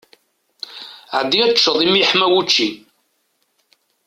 Ɛeddi 1.17 1.39
ad 1.45 1.51
teččeḍ 1.55 1.77
imi 1.85 1.99
yeḥma 1.99 2.27
wučči! 2.31 2.69